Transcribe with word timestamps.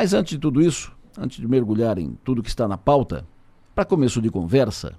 Mas 0.00 0.14
antes 0.14 0.30
de 0.30 0.38
tudo 0.38 0.62
isso, 0.62 0.96
antes 1.18 1.38
de 1.38 1.48
mergulhar 1.48 1.98
em 1.98 2.16
tudo 2.22 2.40
que 2.40 2.48
está 2.48 2.68
na 2.68 2.78
pauta, 2.78 3.26
para 3.74 3.84
começo 3.84 4.22
de 4.22 4.30
conversa, 4.30 4.94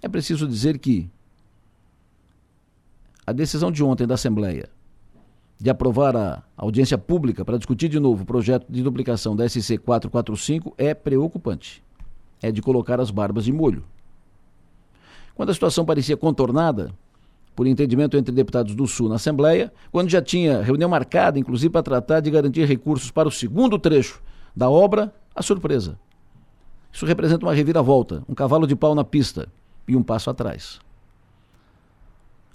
é 0.00 0.06
preciso 0.06 0.46
dizer 0.46 0.78
que 0.78 1.10
a 3.26 3.32
decisão 3.32 3.72
de 3.72 3.82
ontem 3.82 4.06
da 4.06 4.14
Assembleia 4.14 4.68
de 5.58 5.68
aprovar 5.68 6.16
a 6.16 6.44
audiência 6.56 6.96
pública 6.96 7.44
para 7.44 7.58
discutir 7.58 7.88
de 7.88 7.98
novo 7.98 8.22
o 8.22 8.26
projeto 8.26 8.64
de 8.70 8.80
duplicação 8.80 9.34
da 9.34 9.48
SC 9.48 9.76
445 9.76 10.72
é 10.78 10.94
preocupante. 10.94 11.82
É 12.40 12.52
de 12.52 12.62
colocar 12.62 13.00
as 13.00 13.10
barbas 13.10 13.44
de 13.44 13.52
molho. 13.52 13.82
Quando 15.34 15.50
a 15.50 15.52
situação 15.52 15.84
parecia 15.84 16.16
contornada, 16.16 16.94
por 17.56 17.66
entendimento 17.66 18.18
entre 18.18 18.34
deputados 18.34 18.74
do 18.74 18.86
Sul 18.86 19.08
na 19.08 19.14
Assembleia, 19.14 19.72
quando 19.90 20.10
já 20.10 20.20
tinha 20.20 20.60
reunião 20.60 20.90
marcada, 20.90 21.38
inclusive 21.38 21.72
para 21.72 21.82
tratar 21.82 22.20
de 22.20 22.30
garantir 22.30 22.66
recursos 22.66 23.10
para 23.10 23.26
o 23.26 23.32
segundo 23.32 23.78
trecho 23.78 24.22
da 24.54 24.68
obra, 24.68 25.12
a 25.34 25.42
surpresa. 25.42 25.98
Isso 26.92 27.06
representa 27.06 27.46
uma 27.46 27.54
reviravolta, 27.54 28.22
um 28.28 28.34
cavalo 28.34 28.66
de 28.66 28.76
pau 28.76 28.94
na 28.94 29.02
pista 29.02 29.48
e 29.88 29.96
um 29.96 30.02
passo 30.02 30.28
atrás. 30.28 30.78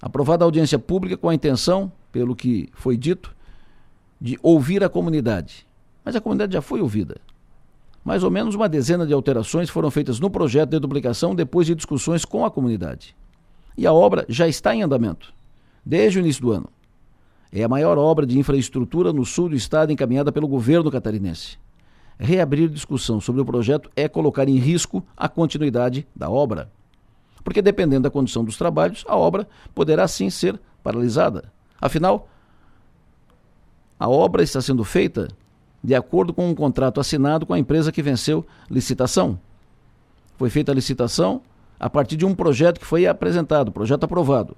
Aprovada 0.00 0.44
a 0.44 0.46
audiência 0.46 0.78
pública 0.78 1.16
com 1.16 1.28
a 1.28 1.34
intenção, 1.34 1.90
pelo 2.12 2.36
que 2.36 2.68
foi 2.72 2.96
dito, 2.96 3.34
de 4.20 4.38
ouvir 4.40 4.84
a 4.84 4.88
comunidade. 4.88 5.66
Mas 6.04 6.14
a 6.14 6.20
comunidade 6.20 6.52
já 6.52 6.62
foi 6.62 6.80
ouvida. 6.80 7.16
Mais 8.04 8.22
ou 8.22 8.30
menos 8.30 8.54
uma 8.54 8.68
dezena 8.68 9.04
de 9.04 9.12
alterações 9.12 9.68
foram 9.68 9.90
feitas 9.90 10.20
no 10.20 10.30
projeto 10.30 10.70
de 10.70 10.78
duplicação 10.78 11.34
depois 11.34 11.66
de 11.66 11.74
discussões 11.74 12.24
com 12.24 12.44
a 12.44 12.50
comunidade. 12.50 13.16
E 13.76 13.86
a 13.86 13.92
obra 13.92 14.24
já 14.28 14.46
está 14.46 14.74
em 14.74 14.82
andamento, 14.82 15.32
desde 15.84 16.18
o 16.18 16.20
início 16.20 16.42
do 16.42 16.52
ano. 16.52 16.68
É 17.52 17.62
a 17.62 17.68
maior 17.68 17.98
obra 17.98 18.26
de 18.26 18.38
infraestrutura 18.38 19.12
no 19.12 19.24
sul 19.26 19.50
do 19.50 19.54
estado 19.54 19.92
encaminhada 19.92 20.32
pelo 20.32 20.48
governo 20.48 20.90
catarinense. 20.90 21.58
Reabrir 22.18 22.68
discussão 22.68 23.20
sobre 23.20 23.42
o 23.42 23.44
projeto 23.44 23.90
é 23.94 24.08
colocar 24.08 24.48
em 24.48 24.56
risco 24.56 25.04
a 25.16 25.28
continuidade 25.28 26.06
da 26.14 26.30
obra. 26.30 26.70
Porque, 27.44 27.60
dependendo 27.60 28.04
da 28.04 28.10
condição 28.10 28.44
dos 28.44 28.56
trabalhos, 28.56 29.04
a 29.08 29.16
obra 29.16 29.46
poderá 29.74 30.06
sim 30.06 30.30
ser 30.30 30.58
paralisada. 30.82 31.52
Afinal, 31.80 32.28
a 33.98 34.08
obra 34.08 34.42
está 34.42 34.60
sendo 34.60 34.84
feita 34.84 35.28
de 35.82 35.94
acordo 35.94 36.32
com 36.32 36.48
um 36.48 36.54
contrato 36.54 37.00
assinado 37.00 37.44
com 37.44 37.52
a 37.52 37.58
empresa 37.58 37.90
que 37.90 38.02
venceu 38.02 38.46
licitação. 38.70 39.38
Foi 40.36 40.48
feita 40.48 40.72
a 40.72 40.74
licitação, 40.74 41.42
a 41.82 41.90
partir 41.90 42.16
de 42.16 42.24
um 42.24 42.32
projeto 42.32 42.78
que 42.78 42.86
foi 42.86 43.08
apresentado, 43.08 43.72
projeto 43.72 44.04
aprovado. 44.04 44.56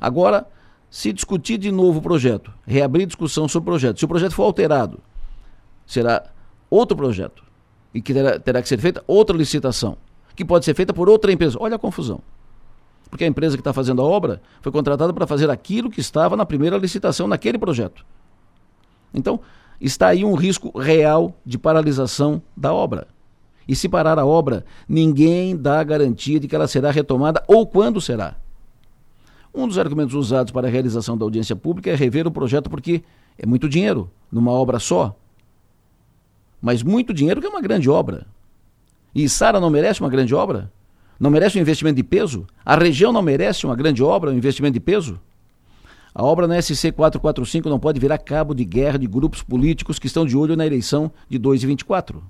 Agora, 0.00 0.46
se 0.88 1.12
discutir 1.12 1.58
de 1.58 1.70
novo 1.70 1.98
o 1.98 2.02
projeto, 2.02 2.50
reabrir 2.66 3.04
discussão 3.04 3.46
sobre 3.46 3.68
o 3.68 3.72
projeto, 3.72 3.98
se 3.98 4.06
o 4.06 4.08
projeto 4.08 4.32
for 4.32 4.44
alterado, 4.44 4.98
será 5.86 6.24
outro 6.70 6.96
projeto 6.96 7.44
e 7.92 8.00
que 8.00 8.14
terá, 8.14 8.40
terá 8.40 8.62
que 8.62 8.68
ser 8.68 8.78
feita 8.78 9.04
outra 9.06 9.36
licitação, 9.36 9.98
que 10.34 10.46
pode 10.46 10.64
ser 10.64 10.72
feita 10.72 10.94
por 10.94 11.10
outra 11.10 11.30
empresa. 11.30 11.58
Olha 11.60 11.76
a 11.76 11.78
confusão. 11.78 12.22
Porque 13.10 13.24
a 13.24 13.28
empresa 13.28 13.54
que 13.54 13.60
está 13.60 13.74
fazendo 13.74 14.00
a 14.00 14.04
obra 14.06 14.40
foi 14.62 14.72
contratada 14.72 15.12
para 15.12 15.26
fazer 15.26 15.50
aquilo 15.50 15.90
que 15.90 16.00
estava 16.00 16.38
na 16.38 16.46
primeira 16.46 16.78
licitação 16.78 17.28
naquele 17.28 17.58
projeto. 17.58 18.02
Então, 19.12 19.40
está 19.78 20.08
aí 20.08 20.24
um 20.24 20.34
risco 20.34 20.76
real 20.78 21.34
de 21.44 21.58
paralisação 21.58 22.40
da 22.56 22.72
obra. 22.72 23.08
E 23.68 23.74
se 23.74 23.88
parar 23.88 24.18
a 24.18 24.26
obra, 24.26 24.64
ninguém 24.88 25.56
dá 25.56 25.82
garantia 25.82 26.38
de 26.38 26.46
que 26.46 26.54
ela 26.54 26.68
será 26.68 26.90
retomada 26.90 27.42
ou 27.48 27.66
quando 27.66 28.00
será. 28.00 28.36
Um 29.54 29.66
dos 29.66 29.78
argumentos 29.78 30.14
usados 30.14 30.52
para 30.52 30.68
a 30.68 30.70
realização 30.70 31.16
da 31.16 31.24
audiência 31.24 31.56
pública 31.56 31.90
é 31.90 31.94
rever 31.94 32.26
o 32.26 32.30
projeto 32.30 32.68
porque 32.68 33.02
é 33.38 33.46
muito 33.46 33.68
dinheiro 33.68 34.10
numa 34.30 34.52
obra 34.52 34.78
só. 34.78 35.16
Mas 36.60 36.82
muito 36.82 37.14
dinheiro 37.14 37.40
que 37.40 37.46
é 37.46 37.50
uma 37.50 37.60
grande 37.60 37.88
obra. 37.88 38.26
E 39.14 39.28
Sara 39.28 39.58
não 39.58 39.70
merece 39.70 40.00
uma 40.00 40.10
grande 40.10 40.34
obra? 40.34 40.70
Não 41.18 41.30
merece 41.30 41.58
um 41.58 41.62
investimento 41.62 41.96
de 41.96 42.02
peso? 42.02 42.46
A 42.64 42.76
região 42.76 43.12
não 43.12 43.22
merece 43.22 43.64
uma 43.64 43.74
grande 43.74 44.02
obra, 44.02 44.30
um 44.30 44.36
investimento 44.36 44.74
de 44.74 44.80
peso? 44.80 45.18
A 46.14 46.22
obra 46.22 46.46
na 46.46 46.60
SC 46.60 46.92
445 46.92 47.68
não 47.68 47.78
pode 47.78 47.98
virar 47.98 48.18
cabo 48.18 48.54
de 48.54 48.64
guerra 48.64 48.98
de 48.98 49.06
grupos 49.06 49.42
políticos 49.42 49.98
que 49.98 50.06
estão 50.06 50.26
de 50.26 50.36
olho 50.36 50.56
na 50.56 50.66
eleição 50.66 51.10
de 51.28 51.38
2 51.38 51.62
e 51.62 51.66
24. 51.66 52.22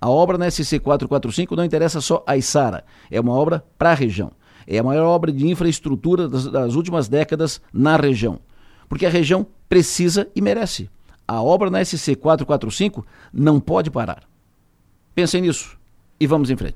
A 0.00 0.08
obra 0.08 0.36
na 0.36 0.50
SC 0.50 0.78
445 0.78 1.56
não 1.56 1.64
interessa 1.64 2.00
só 2.00 2.22
a 2.26 2.36
Isara, 2.36 2.84
é 3.10 3.20
uma 3.20 3.32
obra 3.32 3.64
para 3.78 3.90
a 3.90 3.94
região. 3.94 4.32
É 4.66 4.78
a 4.78 4.82
maior 4.82 5.06
obra 5.06 5.30
de 5.32 5.46
infraestrutura 5.46 6.28
das, 6.28 6.46
das 6.46 6.74
últimas 6.74 7.08
décadas 7.08 7.60
na 7.72 7.96
região. 7.96 8.40
Porque 8.88 9.06
a 9.06 9.10
região 9.10 9.46
precisa 9.68 10.28
e 10.34 10.40
merece. 10.40 10.90
A 11.26 11.40
obra 11.42 11.70
na 11.70 11.84
SC 11.84 12.16
445 12.16 13.06
não 13.32 13.60
pode 13.60 13.90
parar. 13.90 14.24
Pensem 15.14 15.40
nisso 15.40 15.78
e 16.18 16.26
vamos 16.26 16.50
em 16.50 16.56
frente. 16.56 16.74